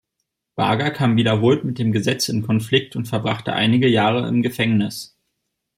[0.55, 5.15] Barger kam wiederholt mit dem Gesetz in Konflikt und verbrachte einige Jahre im Gefängnis.